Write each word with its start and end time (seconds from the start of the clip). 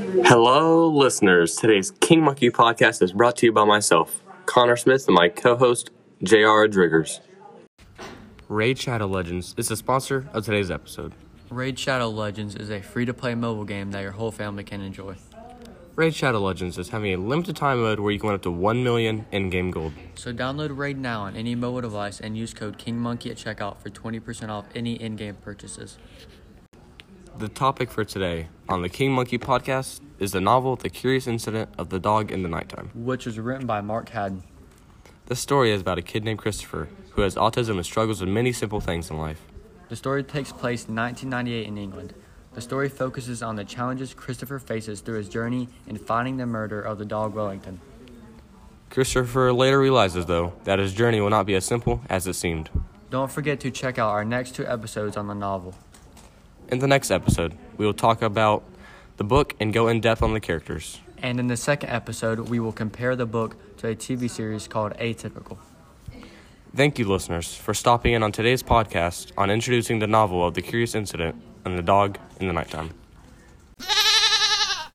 Hello, 0.00 0.88
listeners. 0.88 1.56
Today's 1.56 1.90
King 1.90 2.22
Monkey 2.22 2.48
podcast 2.48 3.02
is 3.02 3.12
brought 3.12 3.36
to 3.36 3.46
you 3.46 3.52
by 3.52 3.64
myself, 3.64 4.22
Connor 4.46 4.76
Smith, 4.76 5.06
and 5.06 5.14
my 5.14 5.28
co 5.28 5.56
host, 5.56 5.90
J.R. 6.22 6.66
Driggers. 6.68 7.20
Raid 8.48 8.78
Shadow 8.78 9.06
Legends 9.06 9.54
is 9.58 9.68
the 9.68 9.76
sponsor 9.76 10.26
of 10.32 10.46
today's 10.46 10.70
episode. 10.70 11.12
Raid 11.50 11.78
Shadow 11.78 12.08
Legends 12.08 12.56
is 12.56 12.70
a 12.70 12.80
free 12.80 13.04
to 13.04 13.12
play 13.12 13.34
mobile 13.34 13.66
game 13.66 13.90
that 13.90 14.00
your 14.00 14.12
whole 14.12 14.32
family 14.32 14.64
can 14.64 14.80
enjoy. 14.80 15.16
Raid 15.96 16.14
Shadow 16.14 16.38
Legends 16.40 16.78
is 16.78 16.88
having 16.88 17.12
a 17.12 17.18
limited 17.18 17.56
time 17.56 17.82
mode 17.82 18.00
where 18.00 18.10
you 18.10 18.18
can 18.18 18.28
win 18.28 18.36
up 18.36 18.42
to 18.42 18.50
1 18.50 18.82
million 18.82 19.26
in 19.32 19.50
game 19.50 19.70
gold. 19.70 19.92
So 20.14 20.32
download 20.32 20.74
Raid 20.78 20.96
now 20.96 21.22
on 21.22 21.36
any 21.36 21.54
mobile 21.54 21.82
device 21.82 22.20
and 22.20 22.38
use 22.38 22.54
code 22.54 22.78
KingMonkey 22.78 23.30
at 23.30 23.36
checkout 23.36 23.82
for 23.82 23.90
20% 23.90 24.48
off 24.48 24.64
any 24.74 24.94
in 24.94 25.16
game 25.16 25.34
purchases. 25.34 25.98
The 27.40 27.48
topic 27.48 27.90
for 27.90 28.04
today 28.04 28.48
on 28.68 28.82
the 28.82 28.90
King 28.90 29.12
Monkey 29.12 29.38
podcast 29.38 30.00
is 30.18 30.32
the 30.32 30.42
novel 30.42 30.76
The 30.76 30.90
Curious 30.90 31.26
Incident 31.26 31.70
of 31.78 31.88
the 31.88 31.98
Dog 31.98 32.30
in 32.30 32.42
the 32.42 32.50
Nighttime. 32.50 32.90
Which 32.94 33.24
was 33.24 33.38
written 33.38 33.66
by 33.66 33.80
Mark 33.80 34.10
Haddon. 34.10 34.42
This 35.24 35.40
story 35.40 35.70
is 35.70 35.80
about 35.80 35.96
a 35.96 36.02
kid 36.02 36.22
named 36.22 36.38
Christopher 36.38 36.90
who 37.12 37.22
has 37.22 37.36
autism 37.36 37.76
and 37.76 37.86
struggles 37.86 38.20
with 38.20 38.28
many 38.28 38.52
simple 38.52 38.82
things 38.82 39.08
in 39.08 39.16
life. 39.16 39.40
The 39.88 39.96
story 39.96 40.22
takes 40.22 40.52
place 40.52 40.86
in 40.86 40.94
1998 40.94 41.66
in 41.66 41.78
England. 41.78 42.12
The 42.52 42.60
story 42.60 42.90
focuses 42.90 43.42
on 43.42 43.56
the 43.56 43.64
challenges 43.64 44.12
Christopher 44.12 44.58
faces 44.58 45.00
through 45.00 45.16
his 45.16 45.30
journey 45.30 45.70
in 45.86 45.96
finding 45.96 46.36
the 46.36 46.44
murder 46.44 46.82
of 46.82 46.98
the 46.98 47.06
dog 47.06 47.32
Wellington. 47.32 47.80
Christopher 48.90 49.50
later 49.54 49.80
realizes, 49.80 50.26
though, 50.26 50.52
that 50.64 50.78
his 50.78 50.92
journey 50.92 51.22
will 51.22 51.30
not 51.30 51.46
be 51.46 51.54
as 51.54 51.64
simple 51.64 52.02
as 52.10 52.26
it 52.26 52.34
seemed. 52.34 52.68
Don't 53.08 53.32
forget 53.32 53.60
to 53.60 53.70
check 53.70 53.98
out 53.98 54.10
our 54.10 54.26
next 54.26 54.54
two 54.56 54.66
episodes 54.66 55.16
on 55.16 55.26
the 55.26 55.34
novel. 55.34 55.74
In 56.70 56.78
the 56.78 56.86
next 56.86 57.10
episode, 57.10 57.56
we 57.78 57.84
will 57.84 57.94
talk 57.94 58.22
about 58.22 58.62
the 59.16 59.24
book 59.24 59.56
and 59.58 59.72
go 59.72 59.88
in 59.88 60.00
depth 60.00 60.22
on 60.22 60.34
the 60.34 60.40
characters. 60.40 61.00
And 61.18 61.40
in 61.40 61.48
the 61.48 61.56
second 61.56 61.90
episode, 61.90 62.48
we 62.48 62.60
will 62.60 62.72
compare 62.72 63.16
the 63.16 63.26
book 63.26 63.56
to 63.78 63.88
a 63.88 63.96
TV 63.96 64.30
series 64.30 64.68
called 64.68 64.92
Atypical. 64.94 65.58
Thank 66.74 67.00
you, 67.00 67.08
listeners, 67.08 67.56
for 67.56 67.74
stopping 67.74 68.12
in 68.12 68.22
on 68.22 68.30
today's 68.30 68.62
podcast 68.62 69.32
on 69.36 69.50
introducing 69.50 69.98
the 69.98 70.06
novel 70.06 70.46
of 70.46 70.54
The 70.54 70.62
Curious 70.62 70.94
Incident 70.94 71.42
and 71.64 71.76
the 71.76 71.82
Dog 71.82 72.18
in 72.38 72.46
the 72.46 72.52
Nighttime. 72.52 72.90